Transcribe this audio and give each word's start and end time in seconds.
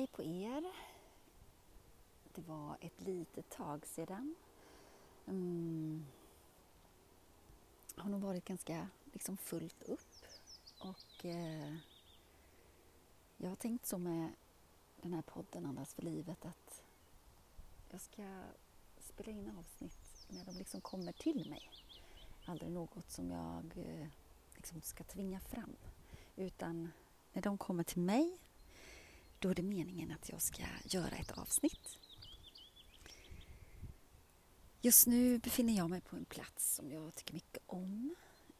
Hej 0.00 0.06
på 0.06 0.22
er. 0.22 0.72
Det 2.34 2.42
var 2.42 2.76
ett 2.80 3.00
litet 3.00 3.50
tag 3.50 3.86
sedan. 3.86 4.34
Mm. 5.26 6.06
har 7.96 8.10
nog 8.10 8.20
varit 8.20 8.44
ganska 8.44 8.88
liksom 9.12 9.36
fullt 9.36 9.82
upp 9.82 10.24
och 10.78 11.24
eh, 11.24 11.74
jag 13.36 13.48
har 13.48 13.56
tänkt 13.56 13.86
så 13.86 13.98
med 13.98 14.32
den 15.02 15.12
här 15.12 15.22
podden 15.22 15.66
Andas 15.66 15.94
för 15.94 16.02
livet 16.02 16.44
att 16.44 16.82
jag 17.90 18.00
ska 18.00 18.42
spela 18.98 19.32
in 19.32 19.58
avsnitt 19.58 20.26
när 20.28 20.44
de 20.44 20.56
liksom 20.56 20.80
kommer 20.80 21.12
till 21.12 21.50
mig. 21.50 21.70
Aldrig 22.44 22.70
något 22.70 23.10
som 23.10 23.30
jag 23.30 23.84
eh, 23.86 24.08
liksom 24.54 24.80
ska 24.82 25.04
tvinga 25.04 25.40
fram 25.40 25.76
utan 26.36 26.92
när 27.32 27.42
de 27.42 27.58
kommer 27.58 27.84
till 27.84 28.00
mig 28.00 28.38
då 29.40 29.48
är 29.48 29.54
det 29.54 29.62
meningen 29.62 30.10
att 30.10 30.28
jag 30.28 30.42
ska 30.42 30.62
göra 30.84 31.16
ett 31.16 31.38
avsnitt. 31.38 31.98
Just 34.80 35.06
nu 35.06 35.38
befinner 35.38 35.76
jag 35.76 35.90
mig 35.90 36.00
på 36.00 36.16
en 36.16 36.24
plats 36.24 36.74
som 36.74 36.90
jag 36.90 37.14
tycker 37.14 37.34
mycket 37.34 37.62
om. 37.66 38.14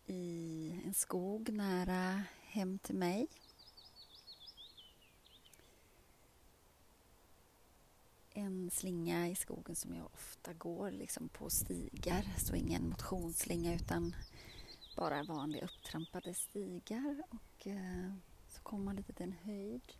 I 0.06 0.80
en 0.86 0.94
skog 0.94 1.52
nära 1.52 2.22
hem 2.42 2.78
till 2.78 2.94
mig. 2.94 3.26
En 8.32 8.70
slinga 8.70 9.28
i 9.28 9.34
skogen 9.34 9.76
som 9.76 9.94
jag 9.94 10.06
ofta 10.06 10.52
går 10.52 10.90
liksom 10.90 11.28
på 11.28 11.50
stigar. 11.50 12.24
Så 12.38 12.54
ingen 12.54 12.88
motionsslinga 12.88 13.74
utan 13.74 14.14
bara 14.96 15.22
vanliga 15.22 15.64
upptrampade 15.64 16.34
stigar. 16.34 17.22
Och 17.30 17.66
eh, 17.66 18.14
så 18.48 18.62
kommer 18.62 18.84
man 18.84 18.96
lite 18.96 19.12
till 19.12 19.26
en 19.26 19.32
höjd 19.42 19.92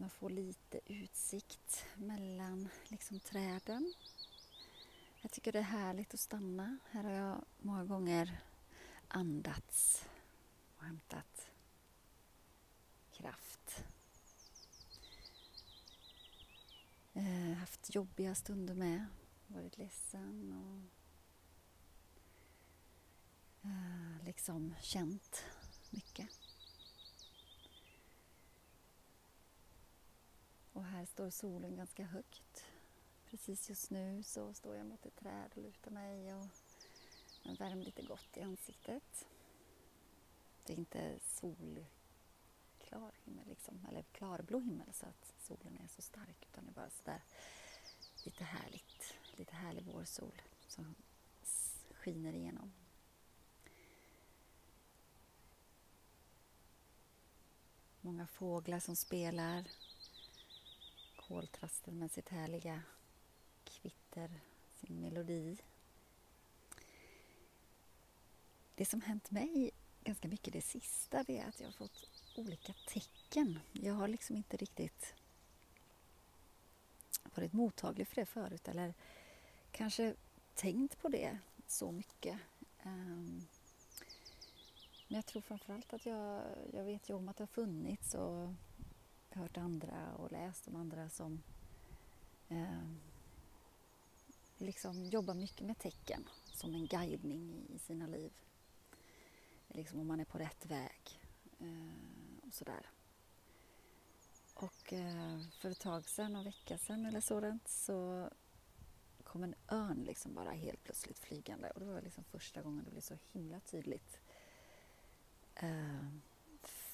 man 0.00 0.10
får 0.10 0.30
lite 0.30 0.80
utsikt 0.86 1.84
mellan 1.96 2.68
liksom, 2.88 3.20
träden. 3.20 3.94
Jag 5.20 5.30
tycker 5.30 5.52
det 5.52 5.58
är 5.58 5.62
härligt 5.62 6.14
att 6.14 6.20
stanna. 6.20 6.78
Här 6.90 7.04
har 7.04 7.10
jag 7.10 7.44
många 7.58 7.84
gånger 7.84 8.40
andats 9.08 10.06
och 10.76 10.84
hämtat 10.84 11.50
kraft. 13.12 13.84
Eh, 17.12 17.52
haft 17.58 17.94
jobbiga 17.94 18.34
stunder 18.34 18.74
med, 18.74 19.06
varit 19.46 19.78
ledsen 19.78 20.52
och 20.52 20.82
eh, 23.68 24.24
liksom 24.24 24.74
känt 24.80 25.44
mycket. 25.90 26.39
Här 31.00 31.06
står 31.06 31.30
solen 31.30 31.76
ganska 31.76 32.04
högt. 32.04 32.64
Precis 33.30 33.68
just 33.68 33.90
nu 33.90 34.22
så 34.22 34.54
står 34.54 34.76
jag 34.76 34.86
mot 34.86 35.06
ett 35.06 35.16
träd 35.16 35.50
och 35.54 35.62
lutar 35.62 35.90
mig 35.90 36.34
och 36.34 36.46
den 37.42 37.54
värmer 37.54 37.84
lite 37.84 38.02
gott 38.02 38.36
i 38.36 38.42
ansiktet. 38.42 39.26
Det 40.66 40.72
är 40.72 40.76
inte 40.76 41.18
solklar 41.20 43.12
himmel, 43.24 43.48
liksom, 43.48 43.86
eller 43.88 44.02
klarblå 44.02 44.60
himmel 44.60 44.92
så 44.92 45.06
att 45.06 45.34
solen 45.38 45.78
är 45.84 45.88
så 45.88 46.02
stark 46.02 46.46
utan 46.50 46.64
det 46.64 46.70
är 46.70 46.74
bara 46.74 46.90
sådär 46.90 47.22
lite 48.24 48.44
härligt, 48.44 49.14
lite 49.32 49.54
härlig 49.54 49.84
vårsol 49.84 50.42
som 50.68 50.94
skiner 51.92 52.32
igenom. 52.32 52.72
Många 58.00 58.26
fåglar 58.26 58.80
som 58.80 58.96
spelar 58.96 59.64
koltrasten 61.30 61.98
med 61.98 62.10
sitt 62.10 62.28
härliga 62.28 62.82
kvitter, 63.64 64.40
sin 64.68 65.00
melodi. 65.00 65.58
Det 68.74 68.84
som 68.84 69.00
hänt 69.00 69.30
mig 69.30 69.70
ganska 70.04 70.28
mycket 70.28 70.52
det 70.52 70.60
sista 70.60 71.22
det 71.22 71.38
är 71.38 71.48
att 71.48 71.60
jag 71.60 71.66
har 71.66 71.72
fått 71.72 72.10
olika 72.36 72.72
tecken. 72.86 73.58
Jag 73.72 73.94
har 73.94 74.08
liksom 74.08 74.36
inte 74.36 74.56
riktigt 74.56 75.14
varit 77.34 77.52
mottaglig 77.52 78.08
för 78.08 78.16
det 78.16 78.26
förut 78.26 78.68
eller 78.68 78.94
kanske 79.70 80.14
tänkt 80.54 80.98
på 80.98 81.08
det 81.08 81.38
så 81.66 81.92
mycket. 81.92 82.38
Ehm, 82.82 83.46
men 85.08 85.16
jag 85.16 85.26
tror 85.26 85.42
framförallt 85.42 85.92
att 85.92 86.06
jag, 86.06 86.42
jag 86.72 86.84
vet 86.84 87.08
ju 87.10 87.14
om 87.14 87.28
att 87.28 87.36
det 87.36 87.42
har 87.42 87.46
funnits 87.46 88.14
och 88.14 88.54
hört 89.34 89.56
andra 89.56 90.14
och 90.14 90.32
läst 90.32 90.68
om 90.68 90.76
andra 90.76 91.08
som 91.08 91.42
eh, 92.48 92.82
liksom 94.58 95.04
jobbar 95.04 95.34
mycket 95.34 95.66
med 95.66 95.78
tecken 95.78 96.28
som 96.44 96.74
en 96.74 96.86
guidning 96.86 97.66
i 97.68 97.78
sina 97.78 98.06
liv. 98.06 98.32
Liksom 99.68 100.00
om 100.00 100.06
man 100.06 100.20
är 100.20 100.24
på 100.24 100.38
rätt 100.38 100.66
väg 100.66 101.20
eh, 101.58 102.46
och 102.46 102.54
sådär. 102.54 102.90
Och 104.54 104.92
eh, 104.92 105.40
för 105.60 105.70
ett 105.70 105.80
tag 105.80 106.08
sedan, 106.08 106.36
en 106.36 106.44
vecka 106.44 106.78
sedan 106.78 107.06
eller 107.06 107.20
sådant, 107.20 107.68
så 107.68 108.28
kom 109.24 109.44
en 109.44 109.54
örn 109.68 110.04
liksom 110.04 110.34
bara 110.34 110.50
helt 110.50 110.82
plötsligt 110.84 111.18
flygande 111.18 111.70
och 111.70 111.80
det 111.80 111.86
var 111.86 112.02
liksom 112.02 112.24
första 112.24 112.62
gången 112.62 112.84
det 112.84 112.90
blev 112.90 113.00
så 113.00 113.16
himla 113.32 113.60
tydligt. 113.60 114.20
Eh, 115.54 116.06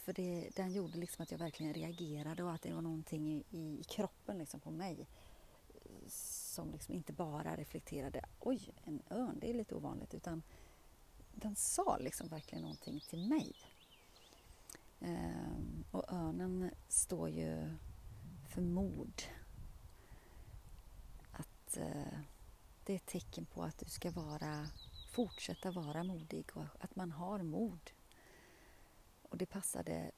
för 0.06 0.12
det, 0.12 0.50
den 0.56 0.72
gjorde 0.72 0.98
liksom 0.98 1.22
att 1.22 1.30
jag 1.30 1.38
verkligen 1.38 1.74
reagerade 1.74 2.42
och 2.42 2.52
att 2.52 2.62
det 2.62 2.72
var 2.72 2.82
någonting 2.82 3.32
i, 3.32 3.44
i 3.50 3.84
kroppen 3.84 4.38
liksom 4.38 4.60
på 4.60 4.70
mig 4.70 5.08
eh, 5.74 6.08
som 6.08 6.70
liksom 6.70 6.94
inte 6.94 7.12
bara 7.12 7.56
reflekterade 7.56 8.24
oj, 8.40 8.74
en 8.84 9.02
örn, 9.10 9.38
det 9.40 9.50
är 9.50 9.54
lite 9.54 9.74
ovanligt, 9.74 10.14
utan 10.14 10.42
den 11.34 11.56
sa 11.56 11.96
liksom 11.96 12.28
verkligen 12.28 12.62
någonting 12.62 13.00
till 13.00 13.28
mig. 13.28 13.52
Ehm, 15.00 15.84
och 15.90 16.12
örnen 16.12 16.70
står 16.88 17.28
ju 17.28 17.70
för 18.48 18.62
mod. 18.62 19.22
Att 21.32 21.76
eh, 21.76 22.18
det 22.84 22.92
är 22.92 22.96
ett 22.96 23.06
tecken 23.06 23.46
på 23.46 23.62
att 23.62 23.78
du 23.78 23.86
ska 23.86 24.10
vara, 24.10 24.66
fortsätta 25.10 25.70
vara 25.70 26.04
modig 26.04 26.46
och 26.54 26.64
att 26.80 26.96
man 26.96 27.12
har 27.12 27.42
mod 27.42 27.90
och 29.36 29.38
det 29.38 29.46
passade 29.46 30.10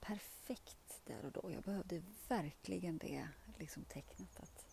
perfekt 0.00 1.00
där 1.04 1.24
och 1.24 1.32
då. 1.32 1.50
Jag 1.52 1.62
behövde 1.62 2.02
verkligen 2.28 2.98
det 2.98 3.28
liksom 3.58 3.84
tecknet 3.84 4.40
att 4.40 4.66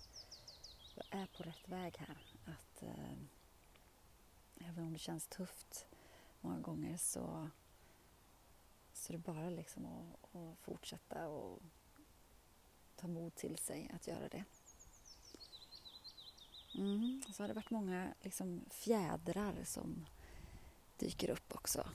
jag 0.96 1.06
är 1.22 1.26
på 1.26 1.44
rätt 1.44 1.68
väg 1.68 1.98
här. 1.98 2.36
Att 2.46 2.84
eh, 2.84 3.18
även 4.70 4.84
om 4.84 4.94
det 4.94 5.00
känns 5.00 5.28
tufft 5.28 5.86
många 6.42 6.60
gånger 6.60 6.98
så, 6.98 7.50
så 8.94 9.14
är 9.14 9.18
det 9.18 9.24
bara 9.24 9.50
liksom 9.50 9.86
att, 9.86 10.36
att 10.36 10.60
fortsätta 10.60 11.28
och 11.28 11.62
ta 12.96 13.08
mod 13.08 13.36
till 13.36 13.58
sig 13.58 13.92
att 13.96 14.08
göra 14.08 14.30
det. 14.30 14.44
Mm. 16.76 17.22
Så 17.34 17.44
har 17.44 17.48
det 17.48 17.54
varit 17.54 17.70
många 17.70 18.14
liksom 18.22 18.66
fjädrar 18.70 19.64
som 19.64 20.06
dyker 20.98 21.30
upp 21.30 21.56
också 21.56 21.90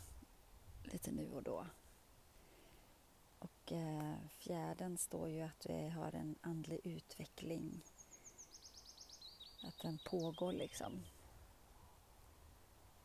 lite 0.93 1.13
nu 1.13 1.33
och 1.33 1.43
då. 1.43 1.67
Och 3.67 3.73
eh, 3.73 4.15
fjärden 4.39 4.99
står 4.99 5.29
ju 5.29 5.41
att 5.41 5.67
vi 5.67 5.89
har 5.89 6.15
en 6.15 6.37
andlig 6.41 6.81
utveckling. 6.85 7.83
Att 9.63 9.79
den 9.79 9.99
pågår 9.99 10.53
liksom. 10.53 11.03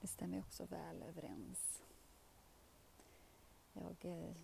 Det 0.02 0.08
stämmer 0.08 0.40
också 0.40 0.66
väl 0.66 1.02
överens. 1.02 1.82
Jag 3.74 3.96
eh, 4.02 4.36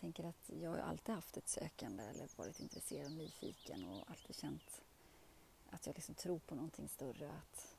tänker 0.00 0.24
att 0.24 0.50
jag 0.60 0.70
har 0.70 0.78
alltid 0.78 1.14
haft 1.14 1.36
ett 1.36 1.48
sökande 1.48 2.04
eller 2.04 2.28
varit 2.36 2.60
intresserad 2.60 3.06
och 3.06 3.12
nyfiken 3.12 3.84
och 3.84 4.10
alltid 4.10 4.36
känt 4.36 4.82
att 5.70 5.86
jag 5.86 5.94
liksom 5.94 6.14
tror 6.14 6.38
på 6.38 6.54
någonting 6.54 6.88
större. 6.88 7.30
Att, 7.30 7.76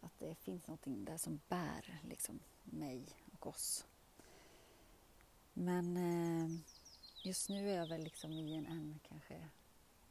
att 0.00 0.18
det 0.18 0.34
finns 0.34 0.66
någonting 0.66 1.04
där 1.04 1.18
som 1.18 1.40
bär 1.48 2.00
liksom 2.08 2.40
mig 2.64 3.04
och 3.32 3.46
oss. 3.46 3.86
Men 5.52 5.96
eh, 5.96 6.77
just 7.22 7.48
nu 7.48 7.70
är 7.70 7.76
jag 7.76 7.86
väl 7.86 8.02
liksom 8.02 8.32
i 8.32 8.54
en, 8.54 8.66
än 8.66 9.00
kanske 9.08 9.48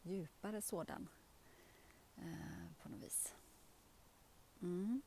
djupare 0.01 0.61
sådan 0.61 1.09
eh, 2.17 2.81
på 2.81 2.89
något 2.89 3.03
vis. 3.03 3.33
Mm. 4.61 5.01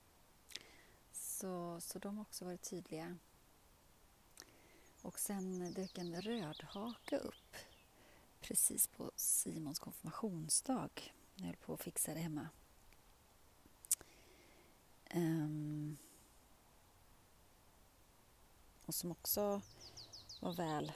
Så, 1.12 1.80
så 1.80 1.98
de 1.98 2.16
har 2.16 2.22
också 2.22 2.44
varit 2.44 2.70
tydliga. 2.70 3.18
Och 5.02 5.18
sen 5.18 5.72
dök 5.72 5.98
en 5.98 6.22
rödhake 6.22 7.18
upp 7.18 7.56
precis 8.40 8.86
på 8.86 9.10
Simons 9.16 9.78
konfirmationsdag 9.78 10.90
när 11.34 11.44
jag 11.44 11.46
höll 11.46 11.56
på 11.56 11.74
att 11.74 11.82
fixa 11.82 12.14
det 12.14 12.20
hemma. 12.20 12.48
Um, 15.14 15.96
och 18.86 18.94
som 18.94 19.10
också 19.10 19.62
var 20.40 20.52
väl 20.52 20.92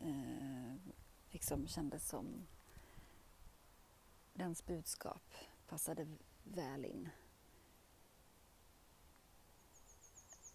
eh, 0.00 0.74
liksom 1.30 1.68
kändes 1.68 2.08
som 2.08 2.46
dens 4.32 4.66
budskap 4.66 5.34
passade 5.68 6.06
väl 6.44 6.84
in. 6.84 7.08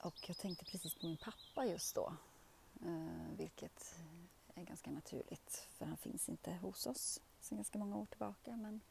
Och 0.04 0.30
jag 0.30 0.38
tänkte 0.38 0.66
precis 0.66 0.96
på 0.96 1.06
min 1.06 1.18
pappa 1.18 1.66
just 1.66 1.96
då, 1.96 2.14
eh, 2.86 3.38
vilket 3.38 3.96
är 4.54 4.64
ganska 4.64 4.92
naturligt 4.92 5.68
för 5.70 5.86
han 5.86 5.98
finns 5.98 6.30
inte 6.30 6.54
hos 6.54 6.86
oss 6.88 7.22
sedan 7.40 7.58
ganska 7.58 7.78
många 7.78 7.98
år 7.98 8.06
tillbaka. 8.06 8.58
Men 8.58 8.82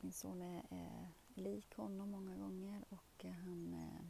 min 0.00 0.12
son 0.12 0.42
är, 0.42 0.66
är 0.70 1.08
lik 1.34 1.74
honom 1.74 2.10
många 2.10 2.36
gånger 2.36 2.84
och 2.88 3.24
han 3.24 3.74
eh, 3.74 4.04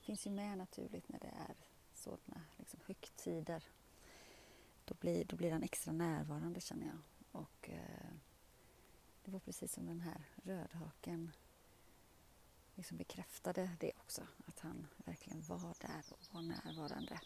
finns 0.00 0.26
ju 0.26 0.30
med 0.30 0.58
naturligt 0.58 1.08
när 1.08 1.20
det 1.20 1.34
är 1.48 1.71
sådana 2.02 2.40
liksom, 2.56 2.80
högtider. 2.86 3.64
Då 4.84 4.94
blir, 5.00 5.24
då 5.24 5.36
blir 5.36 5.52
han 5.52 5.62
extra 5.62 5.92
närvarande 5.92 6.60
känner 6.60 6.86
jag. 6.86 6.98
Och 7.32 7.70
eh, 7.70 8.12
det 9.24 9.30
var 9.30 9.40
precis 9.40 9.72
som 9.72 9.86
den 9.86 10.00
här 10.00 10.24
rödhaken 10.42 11.32
liksom 12.74 12.96
bekräftade 12.96 13.70
det 13.80 13.92
också, 13.96 14.26
att 14.46 14.60
han 14.60 14.86
verkligen 14.96 15.42
var 15.42 15.74
där 15.80 16.04
och 16.10 16.34
var 16.34 16.42
närvarande. 16.42 17.20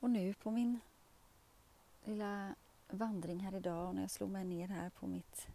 Och 0.00 0.10
nu 0.10 0.34
på 0.34 0.50
min 0.50 0.80
lilla 2.04 2.54
vandring 2.88 3.40
här 3.40 3.54
idag 3.54 3.88
och 3.88 3.94
när 3.94 4.02
jag 4.02 4.10
slog 4.10 4.30
mig 4.30 4.44
ner 4.44 4.68
här 4.68 4.90
på 4.90 5.06
mitt 5.06 5.46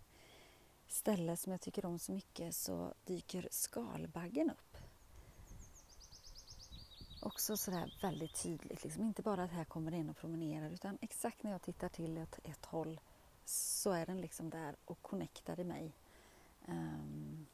ställe 0.88 1.38
som 1.38 1.51
jag 1.51 1.62
tycker 1.62 1.86
om 1.86 2.00
så 2.00 2.12
mycket 2.12 2.56
så 2.56 2.94
dyker 3.06 3.48
skalbaggen 3.51 4.50
upp. 4.50 4.75
Också 7.25 7.57
sådär 7.57 7.98
väldigt 8.01 8.44
tydligt, 8.44 8.83
liksom. 8.83 9.04
inte 9.04 9.22
bara 9.22 9.44
att 9.44 9.51
här 9.51 9.66
kommer 9.66 9.92
den 9.92 10.10
och 10.10 10.18
promenerar 10.18 10.69
utan 10.69 10.98
exakt 11.01 11.44
när 11.44 11.51
jag 11.51 11.62
tittar 11.62 11.89
till 11.89 12.18
ett, 12.18 12.39
ett 12.44 12.66
håll 12.66 13.00
så 13.45 13.92
är 13.92 14.06
den 14.06 14.22
liksom 14.22 14.50
där 14.50 14.75
och 14.86 15.01
connectar 15.01 15.60
i 15.60 15.63
mig. 15.63 15.94
Um, 16.68 17.48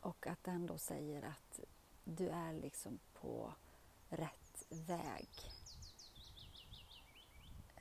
och 0.00 0.26
att 0.26 0.44
den 0.44 0.66
då 0.66 0.78
säger 0.78 1.22
att 1.22 1.60
du 2.04 2.28
är 2.28 2.52
liksom 2.52 2.98
på 3.12 3.52
rätt 4.08 4.64
väg. 4.68 5.28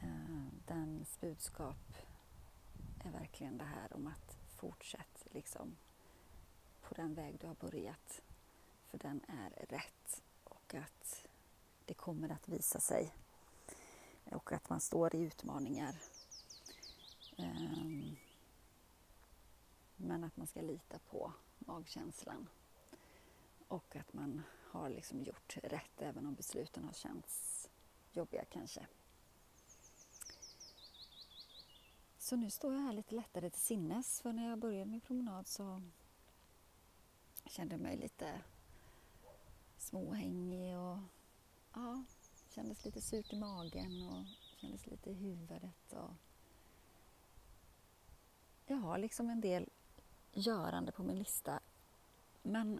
Uh, 0.03 0.47
dens 0.65 1.19
budskap 1.19 1.97
är 2.99 3.11
verkligen 3.11 3.57
det 3.57 3.65
här 3.65 3.95
om 3.95 4.07
att 4.07 4.37
fortsätt 4.55 5.27
liksom 5.31 5.75
på 6.81 6.93
den 6.93 7.13
väg 7.13 7.37
du 7.39 7.47
har 7.47 7.55
börjat. 7.55 8.21
För 8.85 8.97
den 8.97 9.21
är 9.27 9.65
rätt 9.65 10.23
och 10.67 10.79
att 10.79 11.27
det 11.85 11.93
kommer 11.93 12.29
att 12.29 12.47
visa 12.47 12.79
sig. 12.79 13.15
Och 14.31 14.51
att 14.51 14.69
man 14.69 14.79
står 14.79 15.15
i 15.15 15.19
utmaningar. 15.19 16.01
Ehm, 17.37 18.15
men 19.95 20.23
att 20.23 20.37
man 20.37 20.47
ska 20.47 20.61
lita 20.61 20.99
på 20.99 21.33
magkänslan. 21.59 22.49
Och 23.67 23.95
att 23.95 24.13
man 24.13 24.43
har 24.71 24.89
liksom 24.89 25.23
gjort 25.23 25.57
rätt 25.63 26.01
även 26.01 26.25
om 26.25 26.33
besluten 26.33 26.83
har 26.83 26.93
känts 26.93 27.69
jobbiga 28.11 28.45
kanske. 28.45 28.87
Så 32.17 32.35
nu 32.35 32.49
står 32.49 32.73
jag 32.73 32.81
här 32.81 32.93
lite 32.93 33.15
lättare 33.15 33.49
till 33.49 33.61
sinnes 33.61 34.21
för 34.21 34.33
när 34.33 34.49
jag 34.49 34.59
började 34.59 34.91
min 34.91 35.01
promenad 35.01 35.47
så 35.47 35.81
kände 37.45 37.73
jag 37.73 37.81
mig 37.81 37.97
lite 37.97 38.41
småhängig 39.87 40.77
och 40.77 40.97
ja, 41.73 42.03
kändes 42.49 42.85
lite 42.85 43.01
surt 43.01 43.33
i 43.33 43.35
magen 43.35 44.01
och 44.01 44.25
kändes 44.57 44.87
lite 44.87 45.09
i 45.09 45.13
huvudet. 45.13 45.93
Och 45.93 46.11
jag 48.65 48.77
har 48.77 48.97
liksom 48.97 49.29
en 49.29 49.41
del 49.41 49.69
görande 50.33 50.91
på 50.91 51.03
min 51.03 51.19
lista. 51.19 51.59
Men 52.43 52.79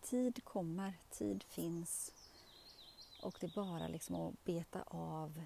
tid 0.00 0.44
kommer, 0.44 0.98
tid 1.10 1.42
finns 1.42 2.12
och 3.22 3.36
det 3.40 3.46
är 3.46 3.54
bara 3.54 3.88
liksom 3.88 4.14
att 4.14 4.44
beta 4.44 4.82
av 4.86 5.42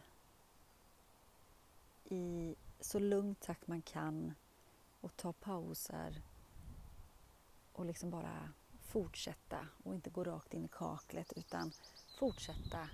i 2.05 2.55
så 2.81 2.99
lugn 2.99 3.35
takt 3.35 3.67
man 3.67 3.83
kan 3.83 4.35
och 5.01 5.17
ta 5.17 5.33
pauser 5.33 6.23
och 7.73 7.87
liksom 7.87 8.11
bara 8.11 8.53
fortsätta 8.93 9.69
och 9.85 9.95
inte 9.95 10.11
gå 10.11 10.25
rakt 10.25 10.55
in 10.55 10.65
i 10.65 10.69
kaklet 10.69 11.33
utan 11.37 11.73
fortsätta 12.19 12.89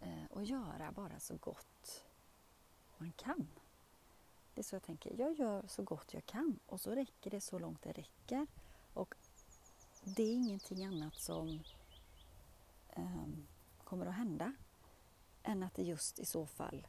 eh, 0.00 0.24
och 0.30 0.44
göra 0.44 0.92
bara 0.92 1.20
så 1.20 1.36
gott 1.36 2.04
man 2.98 3.12
kan. 3.12 3.48
Det 4.54 4.60
är 4.60 4.64
så 4.64 4.74
jag 4.74 4.82
tänker. 4.82 5.14
Jag 5.18 5.32
gör 5.32 5.64
så 5.66 5.82
gott 5.82 6.14
jag 6.14 6.26
kan 6.26 6.58
och 6.66 6.80
så 6.80 6.90
räcker 6.90 7.30
det 7.30 7.40
så 7.40 7.58
långt 7.58 7.82
det 7.82 7.92
räcker. 7.92 8.46
Och 8.94 9.14
det 10.04 10.22
är 10.22 10.32
ingenting 10.32 10.84
annat 10.84 11.14
som 11.14 11.62
um, 12.96 13.46
kommer 13.84 14.06
att 14.06 14.14
hända 14.14 14.52
än 15.42 15.62
att 15.62 15.74
det 15.74 15.82
just 15.82 16.18
i 16.18 16.24
så 16.24 16.46
fall 16.46 16.86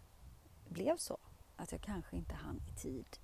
blev 0.68 0.98
så. 0.98 1.18
Att 1.56 1.72
jag 1.72 1.82
kanske 1.82 2.18
inte 2.18 2.36
hann 2.36 2.62
i 2.68 2.80
tid. 2.80 3.20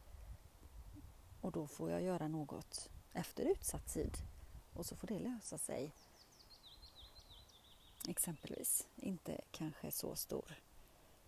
Och 1.41 1.51
då 1.51 1.67
får 1.67 1.91
jag 1.91 2.01
göra 2.01 2.27
något 2.27 2.89
efter 3.13 3.45
utsatt 3.45 3.93
tid. 3.93 4.17
Och 4.75 4.85
så 4.85 4.95
får 4.95 5.07
det 5.07 5.19
lösa 5.19 5.57
sig. 5.57 5.91
Exempelvis. 8.07 8.87
Inte 8.95 9.41
kanske 9.51 9.91
så 9.91 10.15
stor 10.15 10.55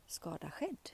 skada 0.08 0.52
skedd. 0.52 0.90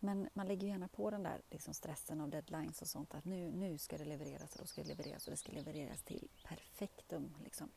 Men 0.00 0.28
man 0.34 0.48
lägger 0.48 0.68
gärna 0.68 0.88
på 0.88 1.10
den 1.10 1.22
där 1.22 1.42
liksom 1.50 1.74
stressen 1.74 2.20
av 2.20 2.30
deadlines 2.30 2.82
och 2.82 2.88
sånt 2.88 3.14
att 3.14 3.24
nu, 3.24 3.50
nu 3.52 3.78
ska 3.78 3.98
det 3.98 4.04
levereras 4.04 4.52
och 4.52 4.58
då 4.58 4.66
ska 4.66 4.82
det 4.82 4.88
levereras 4.88 5.26
och 5.26 5.30
det 5.30 5.36
ska 5.36 5.52
levereras 5.52 6.02
till 6.02 6.28
perfektum. 6.44 7.34
Liksom. 7.44 7.70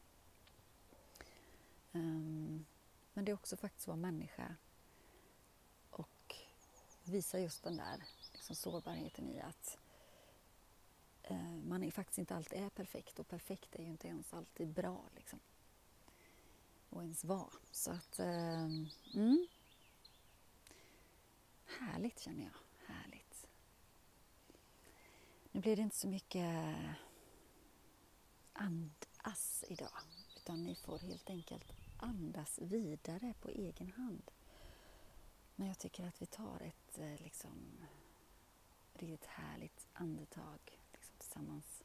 Um, 1.91 2.65
men 3.13 3.25
det 3.25 3.31
är 3.31 3.33
också 3.33 3.57
faktiskt 3.57 3.83
att 3.83 3.87
vara 3.87 3.97
människa 3.97 4.55
och 5.89 6.35
visa 7.03 7.39
just 7.39 7.63
den 7.63 7.77
där 7.77 8.03
liksom, 8.33 8.55
sårbarheten 8.55 9.29
i 9.29 9.41
att 9.41 9.77
man 11.71 11.83
är, 11.83 11.91
faktiskt 11.91 12.17
inte 12.17 12.35
alltid 12.35 12.59
är 12.59 12.69
perfekt 12.69 13.19
och 13.19 13.27
perfekt 13.27 13.75
är 13.75 13.83
ju 13.83 13.89
inte 13.89 14.07
ens 14.07 14.33
alltid 14.33 14.67
bra. 14.67 15.03
Liksom. 15.15 15.39
Och 16.89 17.03
ens 17.03 17.23
vara. 17.23 17.53
Så 17.71 17.91
att, 17.91 18.19
eh, 18.19 18.63
mm. 19.13 19.47
Härligt 21.79 22.19
känner 22.19 22.43
jag. 22.43 22.53
Härligt. 22.95 23.47
Nu 25.51 25.61
blir 25.61 25.75
det 25.75 25.81
inte 25.81 25.95
så 25.95 26.07
mycket 26.07 26.75
andas 28.53 29.63
idag. 29.67 30.01
Utan 30.37 30.63
ni 30.63 30.75
får 30.75 30.99
helt 30.99 31.29
enkelt 31.29 31.71
andas 31.97 32.59
vidare 32.61 33.33
på 33.41 33.49
egen 33.49 33.91
hand. 33.91 34.31
Men 35.55 35.67
jag 35.67 35.79
tycker 35.79 36.07
att 36.07 36.21
vi 36.21 36.25
tar 36.25 36.61
ett 36.61 36.99
eh, 36.99 37.23
liksom, 37.23 37.85
riktigt 38.93 39.25
härligt 39.25 39.87
andetag 39.93 40.80
tillsammans. 41.31 41.83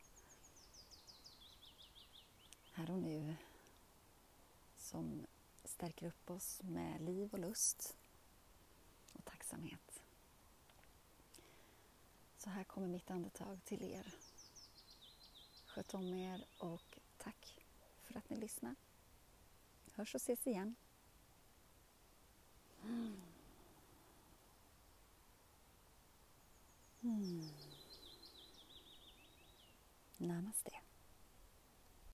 Här 2.72 2.90
och 2.90 2.98
nu. 2.98 3.36
Som 4.76 5.26
stärker 5.64 6.06
upp 6.06 6.30
oss 6.30 6.62
med 6.62 7.00
liv 7.00 7.32
och 7.32 7.38
lust 7.38 7.96
och 9.12 9.24
tacksamhet. 9.24 10.02
Så 12.38 12.50
här 12.50 12.64
kommer 12.64 12.88
mitt 12.88 13.10
andetag 13.10 13.64
till 13.64 13.82
er. 13.82 14.14
Sköt 15.66 15.94
om 15.94 16.14
er 16.14 16.44
och 16.58 16.98
tack 17.18 17.58
för 18.02 18.18
att 18.18 18.30
ni 18.30 18.36
lyssnar. 18.36 18.74
Hörs 19.92 20.14
och 20.14 20.20
ses 20.20 20.46
igen. 20.46 20.74
Mm. 22.82 23.20
Mm. 27.00 27.48
Namaste. 30.20 30.85